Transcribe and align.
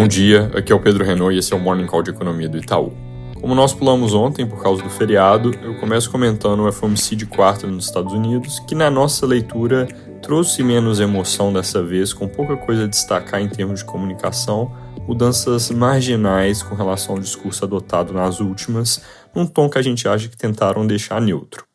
Bom 0.00 0.08
dia, 0.08 0.50
aqui 0.54 0.72
é 0.72 0.74
o 0.74 0.80
Pedro 0.80 1.04
Renault 1.04 1.36
e 1.36 1.40
esse 1.40 1.52
é 1.52 1.56
o 1.56 1.60
Morning 1.60 1.84
Call 1.84 2.02
de 2.02 2.08
Economia 2.08 2.48
do 2.48 2.56
Itaú. 2.56 2.90
Como 3.38 3.54
nós 3.54 3.74
pulamos 3.74 4.14
ontem 4.14 4.46
por 4.46 4.62
causa 4.62 4.82
do 4.82 4.88
feriado, 4.88 5.54
eu 5.62 5.74
começo 5.74 6.10
comentando 6.10 6.64
o 6.64 6.72
FOMC 6.72 7.14
de 7.14 7.26
quarta 7.26 7.66
nos 7.66 7.84
Estados 7.84 8.14
Unidos, 8.14 8.60
que 8.60 8.74
na 8.74 8.90
nossa 8.90 9.26
leitura 9.26 9.86
trouxe 10.22 10.62
menos 10.62 11.00
emoção 11.00 11.52
dessa 11.52 11.82
vez, 11.82 12.14
com 12.14 12.26
pouca 12.26 12.56
coisa 12.56 12.84
a 12.84 12.86
destacar 12.86 13.42
em 13.42 13.48
termos 13.50 13.80
de 13.80 13.84
comunicação, 13.84 14.72
mudanças 15.06 15.70
marginais 15.70 16.62
com 16.62 16.74
relação 16.74 17.16
ao 17.16 17.20
discurso 17.20 17.66
adotado 17.66 18.14
nas 18.14 18.40
últimas, 18.40 19.04
num 19.34 19.46
tom 19.46 19.68
que 19.68 19.76
a 19.76 19.82
gente 19.82 20.08
acha 20.08 20.30
que 20.30 20.36
tentaram 20.36 20.86
deixar 20.86 21.20
neutro. 21.20 21.69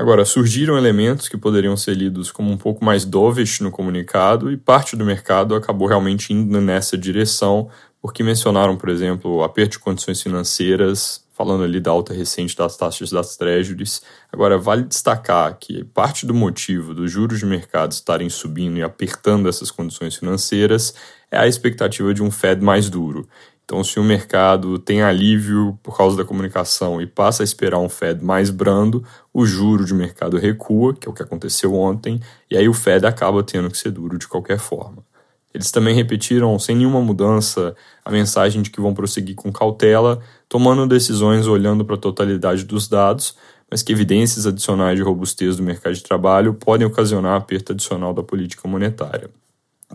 Agora, 0.00 0.24
surgiram 0.24 0.78
elementos 0.78 1.28
que 1.28 1.36
poderiam 1.36 1.76
ser 1.76 1.94
lidos 1.94 2.30
como 2.30 2.52
um 2.52 2.56
pouco 2.56 2.84
mais 2.84 3.04
dovish 3.04 3.58
no 3.58 3.68
comunicado 3.68 4.48
e 4.48 4.56
parte 4.56 4.94
do 4.94 5.04
mercado 5.04 5.56
acabou 5.56 5.88
realmente 5.88 6.32
indo 6.32 6.60
nessa 6.60 6.96
direção, 6.96 7.68
porque 8.00 8.22
mencionaram, 8.22 8.76
por 8.76 8.90
exemplo, 8.90 9.28
o 9.28 9.42
aperto 9.42 9.72
de 9.72 9.80
condições 9.80 10.22
financeiras, 10.22 11.26
falando 11.32 11.64
ali 11.64 11.80
da 11.80 11.90
alta 11.90 12.14
recente 12.14 12.56
das 12.56 12.76
taxas 12.76 13.10
das 13.10 13.36
treasuries. 13.36 14.00
Agora, 14.32 14.56
vale 14.56 14.84
destacar 14.84 15.58
que 15.58 15.82
parte 15.82 16.24
do 16.24 16.32
motivo 16.32 16.94
dos 16.94 17.10
juros 17.10 17.40
de 17.40 17.46
mercado 17.46 17.90
estarem 17.90 18.30
subindo 18.30 18.78
e 18.78 18.84
apertando 18.84 19.48
essas 19.48 19.68
condições 19.68 20.14
financeiras 20.14 20.94
é 21.28 21.38
a 21.38 21.48
expectativa 21.48 22.14
de 22.14 22.22
um 22.22 22.30
Fed 22.30 22.62
mais 22.62 22.88
duro. 22.88 23.28
Então, 23.68 23.84
se 23.84 24.00
o 24.00 24.02
mercado 24.02 24.78
tem 24.78 25.02
alívio 25.02 25.78
por 25.82 25.94
causa 25.94 26.16
da 26.16 26.24
comunicação 26.24 27.02
e 27.02 27.06
passa 27.06 27.42
a 27.42 27.44
esperar 27.44 27.78
um 27.78 27.88
Fed 27.90 28.24
mais 28.24 28.48
brando, 28.48 29.04
o 29.30 29.44
juro 29.44 29.84
de 29.84 29.92
mercado 29.92 30.38
recua, 30.38 30.94
que 30.94 31.06
é 31.06 31.10
o 31.10 31.12
que 31.12 31.22
aconteceu 31.22 31.74
ontem, 31.74 32.18
e 32.50 32.56
aí 32.56 32.66
o 32.66 32.72
Fed 32.72 33.04
acaba 33.04 33.42
tendo 33.42 33.70
que 33.70 33.76
ser 33.76 33.90
duro 33.90 34.16
de 34.16 34.26
qualquer 34.26 34.58
forma. 34.58 35.04
Eles 35.52 35.70
também 35.70 35.94
repetiram, 35.94 36.58
sem 36.58 36.76
nenhuma 36.76 37.02
mudança, 37.02 37.76
a 38.02 38.10
mensagem 38.10 38.62
de 38.62 38.70
que 38.70 38.80
vão 38.80 38.94
prosseguir 38.94 39.34
com 39.34 39.52
cautela, 39.52 40.18
tomando 40.48 40.86
decisões 40.86 41.46
olhando 41.46 41.84
para 41.84 41.96
a 41.96 41.98
totalidade 41.98 42.64
dos 42.64 42.88
dados, 42.88 43.36
mas 43.70 43.82
que 43.82 43.92
evidências 43.92 44.46
adicionais 44.46 44.96
de 44.96 45.02
robustez 45.02 45.58
do 45.58 45.62
mercado 45.62 45.92
de 45.94 46.02
trabalho 46.02 46.54
podem 46.54 46.86
ocasionar 46.86 47.36
aperto 47.36 47.72
adicional 47.72 48.14
da 48.14 48.22
política 48.22 48.66
monetária. 48.66 49.28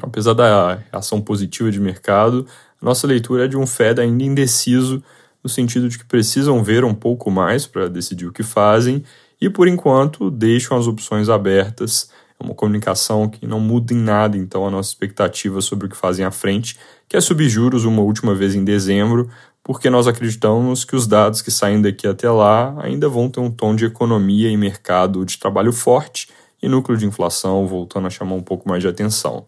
Apesar 0.01 0.33
da 0.33 0.79
ação 0.91 1.21
positiva 1.21 1.71
de 1.71 1.79
mercado, 1.79 2.47
nossa 2.83 3.07
leitura 3.07 3.45
é 3.45 3.47
de 3.47 3.57
um 3.57 3.65
Fed 3.65 4.01
ainda 4.01 4.23
indeciso, 4.23 5.01
no 5.43 5.49
sentido 5.49 5.87
de 5.87 5.97
que 5.97 6.05
precisam 6.05 6.63
ver 6.63 6.83
um 6.83 6.93
pouco 6.93 7.31
mais 7.31 7.65
para 7.65 7.89
decidir 7.89 8.27
o 8.27 8.33
que 8.33 8.43
fazem 8.43 9.03
e, 9.39 9.49
por 9.49 9.67
enquanto, 9.67 10.29
deixam 10.29 10.77
as 10.77 10.85
opções 10.85 11.29
abertas. 11.29 12.09
É 12.39 12.43
uma 12.43 12.53
comunicação 12.53 13.29
que 13.29 13.47
não 13.47 13.59
muda 13.59 13.93
em 13.93 13.97
nada, 13.97 14.37
então, 14.37 14.67
a 14.67 14.71
nossa 14.71 14.89
expectativa 14.89 15.61
sobre 15.61 15.87
o 15.87 15.89
que 15.89 15.95
fazem 15.95 16.25
à 16.25 16.31
frente, 16.31 16.77
que 17.07 17.15
é 17.15 17.21
subir 17.21 17.47
juros 17.47 17.85
uma 17.85 18.01
última 18.01 18.35
vez 18.35 18.53
em 18.53 18.63
dezembro, 18.63 19.29
porque 19.63 19.89
nós 19.89 20.07
acreditamos 20.07 20.83
que 20.83 20.95
os 20.95 21.07
dados 21.07 21.41
que 21.41 21.51
saem 21.51 21.81
daqui 21.81 22.05
até 22.05 22.29
lá 22.29 22.75
ainda 22.81 23.07
vão 23.07 23.29
ter 23.29 23.39
um 23.39 23.49
tom 23.49 23.75
de 23.75 23.85
economia 23.85 24.49
e 24.49 24.57
mercado 24.57 25.25
de 25.25 25.37
trabalho 25.37 25.71
forte 25.71 26.27
e 26.61 26.67
núcleo 26.67 26.97
de 26.97 27.05
inflação 27.05 27.65
voltando 27.65 28.07
a 28.07 28.09
chamar 28.09 28.35
um 28.35 28.43
pouco 28.43 28.67
mais 28.67 28.81
de 28.81 28.89
atenção. 28.89 29.45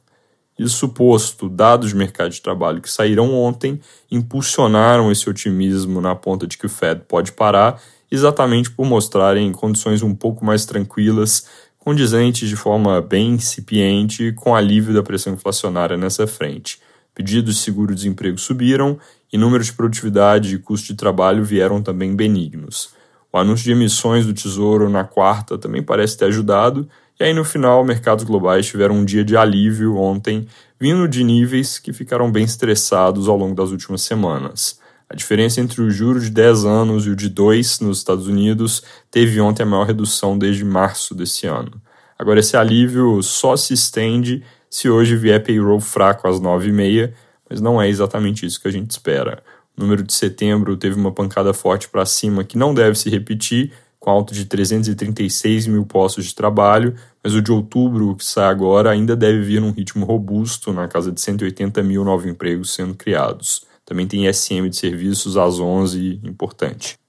Isso 0.57 0.87
posto, 0.89 1.49
dados 1.49 1.89
de 1.89 1.95
mercado 1.95 2.29
de 2.29 2.41
trabalho 2.41 2.81
que 2.81 2.89
saíram 2.89 3.33
ontem 3.33 3.79
impulsionaram 4.09 5.11
esse 5.11 5.29
otimismo 5.29 5.99
na 5.99 6.15
ponta 6.15 6.47
de 6.47 6.57
que 6.57 6.65
o 6.65 6.69
Fed 6.69 7.01
pode 7.07 7.33
parar, 7.33 7.81
exatamente 8.09 8.71
por 8.71 8.85
mostrarem 8.85 9.51
condições 9.51 10.01
um 10.01 10.15
pouco 10.15 10.45
mais 10.45 10.65
tranquilas, 10.65 11.45
condizentes 11.77 12.47
de 12.47 12.55
forma 12.55 13.01
bem 13.01 13.31
incipiente 13.31 14.31
com 14.31 14.55
alívio 14.55 14.93
da 14.93 15.03
pressão 15.03 15.33
inflacionária 15.33 15.97
nessa 15.97 16.25
frente. 16.25 16.79
Pedidos 17.13 17.55
de 17.55 17.61
seguro-desemprego 17.61 18.37
subiram 18.37 18.97
e 19.31 19.37
números 19.37 19.67
de 19.67 19.73
produtividade 19.73 20.55
e 20.55 20.57
custo 20.57 20.87
de 20.87 20.95
trabalho 20.95 21.43
vieram 21.43 21.81
também 21.81 22.15
benignos. 22.15 22.89
O 23.31 23.37
anúncio 23.37 23.65
de 23.65 23.71
emissões 23.73 24.25
do 24.25 24.33
Tesouro 24.33 24.89
na 24.89 25.03
quarta 25.03 25.57
também 25.57 25.83
parece 25.83 26.17
ter 26.17 26.25
ajudado, 26.25 26.87
e 27.19 27.23
aí, 27.23 27.33
no 27.33 27.45
final, 27.45 27.83
mercados 27.85 28.25
globais 28.25 28.65
tiveram 28.65 28.95
um 28.95 29.05
dia 29.05 29.23
de 29.23 29.37
alívio 29.37 29.95
ontem, 29.95 30.47
vindo 30.77 31.07
de 31.07 31.23
níveis 31.23 31.79
que 31.79 31.93
ficaram 31.93 32.29
bem 32.29 32.43
estressados 32.43 33.29
ao 33.29 33.37
longo 33.37 33.55
das 33.55 33.71
últimas 33.71 34.01
semanas. 34.01 34.79
A 35.09 35.15
diferença 35.15 35.61
entre 35.61 35.81
o 35.81 35.89
juro 35.89 36.19
de 36.19 36.29
10 36.29 36.65
anos 36.65 37.05
e 37.05 37.11
o 37.11 37.15
de 37.15 37.29
2 37.29 37.79
nos 37.79 37.99
Estados 37.99 38.27
Unidos 38.27 38.83
teve 39.09 39.39
ontem 39.39 39.63
a 39.63 39.65
maior 39.65 39.85
redução 39.85 40.37
desde 40.37 40.65
março 40.65 41.15
desse 41.15 41.47
ano. 41.47 41.81
Agora, 42.19 42.39
esse 42.39 42.57
alívio 42.57 43.21
só 43.21 43.55
se 43.55 43.73
estende 43.73 44.43
se 44.69 44.89
hoje 44.89 45.15
vier 45.15 45.41
payroll 45.41 45.79
fraco 45.79 46.27
às 46.27 46.39
9h30, 46.39 47.13
mas 47.49 47.61
não 47.61 47.81
é 47.81 47.87
exatamente 47.87 48.45
isso 48.45 48.59
que 48.59 48.67
a 48.67 48.71
gente 48.71 48.91
espera. 48.91 49.41
O 49.77 49.81
número 49.81 50.03
de 50.03 50.13
setembro 50.13 50.75
teve 50.75 50.95
uma 50.95 51.11
pancada 51.11 51.53
forte 51.53 51.87
para 51.87 52.05
cima 52.05 52.43
que 52.43 52.57
não 52.57 52.73
deve 52.73 52.97
se 52.97 53.09
repetir, 53.09 53.71
com 54.05 54.11
alta 54.11 54.35
de 54.35 54.45
336 54.45 55.65
mil 55.65 55.83
postos 55.83 56.25
de 56.25 56.35
trabalho, 56.35 56.93
mas 57.23 57.33
o 57.33 57.41
de 57.41 57.51
outubro, 57.51 58.15
que 58.15 58.23
sai 58.23 58.45
agora, 58.45 58.91
ainda 58.91 59.15
deve 59.15 59.41
vir 59.41 59.59
num 59.59 59.71
ritmo 59.71 60.05
robusto, 60.05 60.71
na 60.71 60.87
casa 60.87 61.11
de 61.11 61.19
180 61.19 61.81
mil 61.81 62.03
novos 62.03 62.27
empregos 62.27 62.71
sendo 62.71 62.93
criados. 62.93 63.65
Também 63.83 64.05
tem 64.05 64.31
SM 64.31 64.69
de 64.69 64.75
serviços 64.75 65.37
às 65.37 65.59
11, 65.59 66.19
importante. 66.23 66.99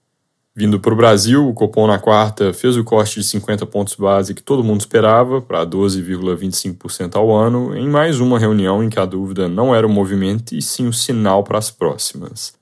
Vindo 0.54 0.80
para 0.80 0.94
o 0.94 0.96
Brasil, 0.96 1.46
o 1.46 1.52
Copom 1.52 1.86
na 1.86 1.98
quarta 1.98 2.54
fez 2.54 2.78
o 2.78 2.84
corte 2.84 3.20
de 3.20 3.26
50 3.26 3.66
pontos 3.66 3.94
base 3.94 4.32
que 4.32 4.42
todo 4.42 4.64
mundo 4.64 4.80
esperava, 4.80 5.42
para 5.42 5.66
12,25% 5.66 7.14
ao 7.14 7.30
ano, 7.30 7.76
em 7.76 7.86
mais 7.86 8.20
uma 8.20 8.38
reunião 8.38 8.82
em 8.82 8.88
que 8.88 8.98
a 8.98 9.04
dúvida 9.04 9.50
não 9.50 9.74
era 9.74 9.86
o 9.86 9.90
movimento 9.90 10.54
e 10.54 10.62
sim 10.62 10.88
o 10.88 10.94
sinal 10.94 11.44
para 11.44 11.58
as 11.58 11.70
próximas. 11.70 12.54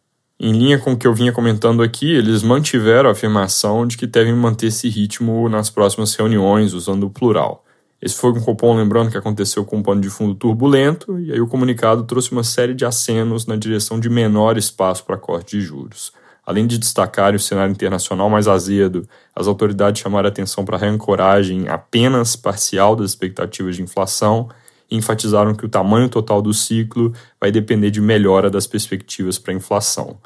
Em 0.47 0.53
linha 0.53 0.79
com 0.79 0.93
o 0.93 0.97
que 0.99 1.07
eu 1.07 1.15
vinha 1.15 1.33
comentando 1.33 1.83
aqui, 1.83 2.13
eles 2.15 2.43
mantiveram 2.43 3.09
a 3.09 3.13
afirmação 3.13 3.87
de 3.87 3.97
que 3.97 4.07
devem 4.07 4.35
manter 4.35 4.67
esse 4.67 4.91
ritmo 4.91 5.49
nas 5.49 5.71
próximas 5.71 6.15
reuniões, 6.15 6.75
usando 6.75 7.05
o 7.05 7.11
plural. 7.11 7.65
Esse 7.99 8.17
foi 8.17 8.31
um 8.31 8.39
cupom, 8.39 8.77
lembrando 8.77 9.11
que 9.11 9.17
aconteceu 9.17 9.65
com 9.65 9.79
um 9.79 9.83
pano 9.83 10.03
de 10.03 10.11
fundo 10.11 10.35
turbulento, 10.35 11.19
e 11.19 11.33
aí 11.33 11.41
o 11.41 11.47
comunicado 11.47 12.03
trouxe 12.03 12.31
uma 12.31 12.45
série 12.45 12.75
de 12.75 12.85
acenos 12.85 13.47
na 13.47 13.57
direção 13.57 13.99
de 13.99 14.11
menor 14.11 14.59
espaço 14.59 15.03
para 15.07 15.17
corte 15.17 15.57
de 15.57 15.63
juros. 15.63 16.13
Além 16.45 16.67
de 16.67 16.77
destacar 16.77 17.35
o 17.35 17.41
cenário 17.41 17.73
internacional 17.73 18.29
mais 18.29 18.47
azedo, 18.47 19.09
as 19.35 19.47
autoridades 19.47 20.03
chamaram 20.03 20.29
atenção 20.29 20.63
para 20.63 20.77
a 20.77 20.81
reancoragem 20.81 21.71
apenas 21.71 22.37
parcial 22.37 22.95
das 22.95 23.13
expectativas 23.13 23.77
de 23.77 23.83
inflação 23.83 24.51
e 24.91 24.97
enfatizaram 24.99 25.55
que 25.55 25.65
o 25.65 25.71
tamanho 25.71 26.11
total 26.11 26.43
do 26.43 26.53
ciclo 26.53 27.15
vai 27.41 27.51
depender 27.51 27.91
de 27.91 28.03
melhora 28.03 28.51
das 28.51 28.67
perspectivas 28.67 29.39
para 29.39 29.51
a 29.51 29.57
inflação 29.57 30.19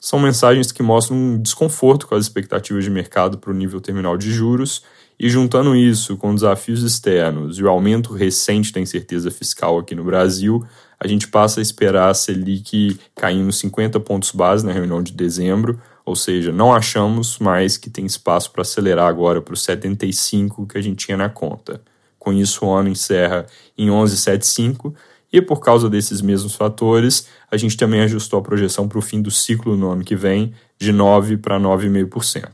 são 0.00 0.18
mensagens 0.18 0.72
que 0.72 0.82
mostram 0.82 1.16
um 1.16 1.38
desconforto 1.40 2.06
com 2.06 2.14
as 2.14 2.24
expectativas 2.24 2.82
de 2.82 2.90
mercado 2.90 3.36
para 3.36 3.50
o 3.50 3.54
nível 3.54 3.80
terminal 3.80 4.16
de 4.16 4.32
juros, 4.32 4.82
e 5.18 5.28
juntando 5.28 5.76
isso 5.76 6.16
com 6.16 6.34
desafios 6.34 6.82
externos 6.82 7.58
e 7.58 7.62
o 7.62 7.68
aumento 7.68 8.14
recente 8.14 8.72
da 8.72 8.80
incerteza 8.80 9.30
fiscal 9.30 9.78
aqui 9.78 9.94
no 9.94 10.02
Brasil, 10.02 10.64
a 10.98 11.06
gente 11.06 11.28
passa 11.28 11.60
a 11.60 11.62
esperar 11.62 12.08
a 12.08 12.14
Selic 12.14 12.98
caindo 13.14 13.52
50 13.52 14.00
pontos 14.00 14.30
base 14.30 14.64
na 14.64 14.72
reunião 14.72 15.02
de 15.02 15.12
dezembro, 15.12 15.78
ou 16.06 16.16
seja, 16.16 16.50
não 16.50 16.72
achamos 16.72 17.38
mais 17.38 17.76
que 17.76 17.90
tem 17.90 18.06
espaço 18.06 18.50
para 18.50 18.62
acelerar 18.62 19.06
agora 19.06 19.42
para 19.42 19.52
os 19.52 19.62
75 19.62 20.66
que 20.66 20.78
a 20.78 20.80
gente 20.80 21.04
tinha 21.04 21.18
na 21.18 21.28
conta. 21.28 21.82
Com 22.18 22.32
isso, 22.32 22.64
o 22.64 22.72
ano 22.72 22.88
encerra 22.88 23.46
em 23.76 23.88
11,75 23.88 24.94
e 25.32 25.40
por 25.40 25.60
causa 25.60 25.88
desses 25.88 26.20
mesmos 26.20 26.54
fatores, 26.54 27.28
a 27.50 27.56
gente 27.56 27.76
também 27.76 28.00
ajustou 28.00 28.38
a 28.38 28.42
projeção 28.42 28.88
para 28.88 28.98
o 28.98 29.02
fim 29.02 29.22
do 29.22 29.30
ciclo 29.30 29.76
no 29.76 29.90
ano 29.90 30.04
que 30.04 30.16
vem, 30.16 30.52
de 30.78 30.92
9% 30.92 31.40
para 31.40 31.58
9,5%. 31.58 32.48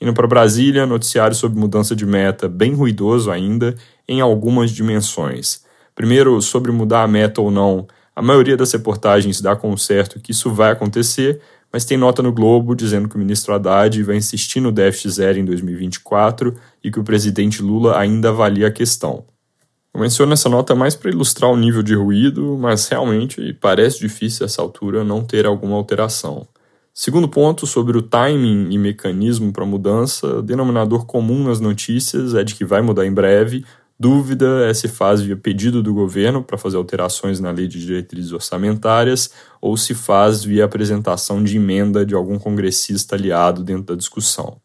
Indo 0.00 0.12
para 0.12 0.26
Brasília, 0.26 0.84
noticiário 0.84 1.36
sobre 1.36 1.60
mudança 1.60 1.94
de 1.94 2.04
meta 2.04 2.48
bem 2.48 2.74
ruidoso 2.74 3.30
ainda, 3.30 3.74
em 4.08 4.20
algumas 4.20 4.72
dimensões. 4.72 5.62
Primeiro, 5.94 6.40
sobre 6.42 6.72
mudar 6.72 7.04
a 7.04 7.08
meta 7.08 7.40
ou 7.40 7.50
não, 7.50 7.86
a 8.14 8.20
maioria 8.20 8.56
das 8.56 8.72
reportagens 8.72 9.40
dá 9.40 9.54
como 9.54 9.78
certo 9.78 10.18
que 10.18 10.32
isso 10.32 10.50
vai 10.50 10.72
acontecer, 10.72 11.40
mas 11.72 11.84
tem 11.84 11.96
nota 11.96 12.22
no 12.22 12.32
Globo 12.32 12.74
dizendo 12.74 13.08
que 13.08 13.16
o 13.16 13.18
ministro 13.18 13.54
Haddad 13.54 14.02
vai 14.02 14.16
insistir 14.16 14.60
no 14.60 14.72
déficit 14.72 15.10
zero 15.10 15.38
em 15.38 15.44
2024 15.44 16.54
e 16.82 16.90
que 16.90 17.00
o 17.00 17.04
presidente 17.04 17.62
Lula 17.62 17.98
ainda 17.98 18.28
avalia 18.28 18.66
a 18.66 18.72
questão. 18.72 19.24
Eu 19.94 20.00
menciono 20.00 20.32
essa 20.32 20.48
nota 20.48 20.74
mais 20.74 20.96
para 20.96 21.10
ilustrar 21.10 21.50
o 21.50 21.56
nível 21.56 21.82
de 21.82 21.94
ruído, 21.94 22.56
mas 22.58 22.88
realmente 22.88 23.52
parece 23.60 24.00
difícil 24.00 24.44
a 24.44 24.46
essa 24.46 24.62
altura 24.62 25.04
não 25.04 25.22
ter 25.22 25.44
alguma 25.44 25.76
alteração. 25.76 26.48
Segundo 26.94 27.28
ponto, 27.28 27.66
sobre 27.66 27.96
o 27.98 28.02
timing 28.02 28.70
e 28.70 28.78
mecanismo 28.78 29.52
para 29.52 29.66
mudança, 29.66 30.42
denominador 30.42 31.04
comum 31.04 31.44
nas 31.44 31.60
notícias 31.60 32.34
é 32.34 32.42
de 32.42 32.54
que 32.54 32.64
vai 32.64 32.80
mudar 32.80 33.06
em 33.06 33.12
breve. 33.12 33.64
Dúvida 34.00 34.66
é 34.66 34.72
se 34.72 34.88
faz 34.88 35.20
via 35.20 35.36
pedido 35.36 35.82
do 35.82 35.92
governo 35.92 36.42
para 36.42 36.58
fazer 36.58 36.78
alterações 36.78 37.38
na 37.38 37.50
lei 37.50 37.68
de 37.68 37.78
diretrizes 37.78 38.32
orçamentárias 38.32 39.30
ou 39.60 39.76
se 39.76 39.94
faz 39.94 40.42
via 40.42 40.64
apresentação 40.64 41.44
de 41.44 41.56
emenda 41.56 42.04
de 42.04 42.14
algum 42.14 42.38
congressista 42.38 43.14
aliado 43.14 43.62
dentro 43.62 43.84
da 43.84 43.94
discussão. 43.94 44.58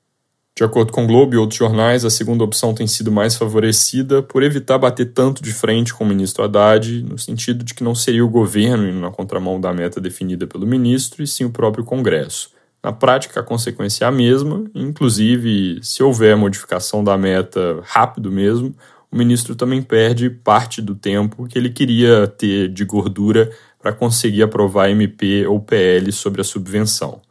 De 0.57 0.63
acordo 0.63 0.91
com 0.91 1.03
o 1.03 1.07
Globo 1.07 1.35
e 1.35 1.37
outros 1.37 1.59
jornais, 1.59 2.03
a 2.03 2.09
segunda 2.09 2.43
opção 2.43 2.73
tem 2.73 2.87
sido 2.87 3.11
mais 3.11 3.35
favorecida 3.35 4.23
por 4.23 4.41
evitar 4.41 4.79
bater 4.79 5.13
tanto 5.13 5.43
de 5.43 5.53
frente 5.53 5.93
com 5.93 6.03
o 6.03 6.07
ministro 6.07 6.43
Haddad, 6.43 7.03
no 7.03 7.15
sentido 7.15 7.63
de 7.63 7.75
que 7.75 7.83
não 7.83 7.93
seria 7.93 8.25
o 8.25 8.27
governo 8.27 8.89
indo 8.89 8.99
na 8.99 9.11
contramão 9.11 9.61
da 9.61 9.71
meta 9.71 10.01
definida 10.01 10.47
pelo 10.47 10.65
ministro, 10.65 11.21
e 11.21 11.27
sim 11.27 11.45
o 11.45 11.51
próprio 11.51 11.83
Congresso. 11.83 12.49
Na 12.83 12.91
prática, 12.91 13.39
a 13.39 13.43
consequência 13.43 14.05
é 14.05 14.07
a 14.07 14.11
mesma, 14.11 14.63
inclusive, 14.73 15.77
se 15.83 16.01
houver 16.01 16.35
modificação 16.35 17.03
da 17.03 17.15
meta 17.15 17.79
rápido 17.83 18.31
mesmo, 18.31 18.73
o 19.11 19.15
ministro 19.15 19.55
também 19.55 19.83
perde 19.83 20.27
parte 20.27 20.81
do 20.81 20.95
tempo 20.95 21.45
que 21.45 21.55
ele 21.55 21.69
queria 21.69 22.25
ter 22.25 22.67
de 22.67 22.83
gordura 22.83 23.51
para 23.79 23.93
conseguir 23.93 24.41
aprovar 24.41 24.89
MP 24.89 25.45
ou 25.45 25.59
PL 25.59 26.11
sobre 26.11 26.41
a 26.41 26.43
subvenção. 26.43 27.21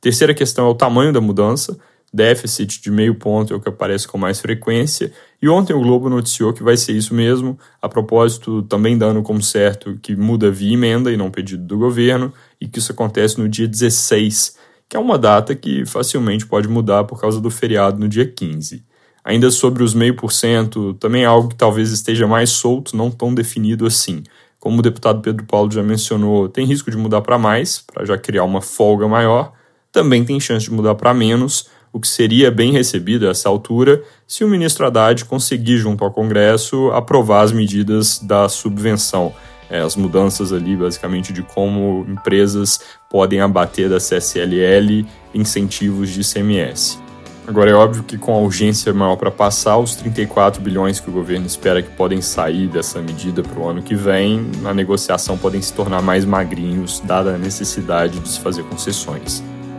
Terceira 0.00 0.34
questão 0.34 0.66
é 0.66 0.68
o 0.68 0.74
tamanho 0.74 1.12
da 1.12 1.20
mudança 1.20 1.78
déficit 2.12 2.82
de 2.82 2.90
meio 2.90 3.14
ponto 3.14 3.54
é 3.54 3.56
o 3.56 3.60
que 3.60 3.68
aparece 3.68 4.06
com 4.06 4.18
mais 4.18 4.40
frequência, 4.40 5.12
e 5.40 5.48
ontem 5.48 5.72
o 5.72 5.80
Globo 5.80 6.10
noticiou 6.10 6.52
que 6.52 6.62
vai 6.62 6.76
ser 6.76 6.92
isso 6.92 7.14
mesmo, 7.14 7.58
a 7.80 7.88
propósito, 7.88 8.62
também 8.62 8.98
dando 8.98 9.22
como 9.22 9.42
certo 9.42 9.98
que 10.02 10.14
muda 10.14 10.50
via 10.50 10.74
emenda 10.74 11.10
e 11.10 11.16
não 11.16 11.30
pedido 11.30 11.64
do 11.64 11.78
governo, 11.78 12.32
e 12.60 12.68
que 12.68 12.78
isso 12.78 12.92
acontece 12.92 13.38
no 13.40 13.48
dia 13.48 13.66
16, 13.66 14.56
que 14.88 14.96
é 14.96 15.00
uma 15.00 15.18
data 15.18 15.54
que 15.54 15.86
facilmente 15.86 16.46
pode 16.46 16.68
mudar 16.68 17.04
por 17.04 17.18
causa 17.20 17.40
do 17.40 17.50
feriado 17.50 17.98
no 17.98 18.08
dia 18.08 18.26
15. 18.26 18.84
Ainda 19.24 19.50
sobre 19.50 19.82
os 19.82 19.94
meio 19.94 20.14
por 20.16 20.32
cento, 20.32 20.94
também 20.94 21.22
é 21.22 21.26
algo 21.26 21.48
que 21.48 21.54
talvez 21.54 21.92
esteja 21.92 22.26
mais 22.26 22.50
solto, 22.50 22.96
não 22.96 23.10
tão 23.10 23.32
definido 23.32 23.86
assim. 23.86 24.22
Como 24.58 24.80
o 24.80 24.82
deputado 24.82 25.20
Pedro 25.22 25.44
Paulo 25.46 25.70
já 25.70 25.82
mencionou, 25.82 26.48
tem 26.48 26.66
risco 26.66 26.90
de 26.90 26.96
mudar 26.96 27.20
para 27.20 27.38
mais, 27.38 27.78
para 27.78 28.04
já 28.04 28.18
criar 28.18 28.44
uma 28.44 28.60
folga 28.60 29.08
maior, 29.08 29.52
também 29.92 30.24
tem 30.24 30.40
chance 30.40 30.64
de 30.64 30.72
mudar 30.72 30.94
para 30.94 31.14
menos, 31.14 31.68
o 31.92 32.00
que 32.00 32.08
seria 32.08 32.50
bem 32.50 32.72
recebido 32.72 33.26
a 33.26 33.30
essa 33.30 33.48
altura 33.48 34.02
se 34.26 34.42
o 34.42 34.48
ministro 34.48 34.86
Haddad 34.86 35.24
conseguir, 35.26 35.76
junto 35.76 36.02
ao 36.02 36.10
Congresso, 36.10 36.90
aprovar 36.90 37.42
as 37.42 37.52
medidas 37.52 38.18
da 38.18 38.48
subvenção. 38.48 39.32
É, 39.68 39.80
as 39.80 39.96
mudanças 39.96 40.52
ali, 40.52 40.76
basicamente, 40.76 41.32
de 41.32 41.42
como 41.42 42.04
empresas 42.08 42.80
podem 43.10 43.40
abater 43.40 43.88
da 43.88 43.98
CSLL 43.98 45.06
incentivos 45.34 46.10
de 46.10 46.20
ICMS. 46.20 46.98
Agora, 47.46 47.70
é 47.70 47.74
óbvio 47.74 48.04
que 48.04 48.16
com 48.16 48.34
a 48.34 48.38
urgência 48.38 48.92
maior 48.92 49.16
para 49.16 49.30
passar, 49.30 49.76
os 49.76 49.96
34 49.96 50.62
bilhões 50.62 51.00
que 51.00 51.10
o 51.10 51.12
governo 51.12 51.46
espera 51.46 51.82
que 51.82 51.90
podem 51.90 52.22
sair 52.22 52.68
dessa 52.68 53.00
medida 53.00 53.42
para 53.42 53.58
o 53.58 53.68
ano 53.68 53.82
que 53.82 53.94
vem, 53.94 54.48
na 54.60 54.72
negociação 54.72 55.36
podem 55.36 55.60
se 55.60 55.72
tornar 55.72 56.02
mais 56.02 56.24
magrinhos, 56.24 57.00
dada 57.00 57.34
a 57.34 57.38
necessidade 57.38 58.20
de 58.20 58.28
se 58.28 58.40
fazer 58.40 58.62
concessões. 58.64 59.42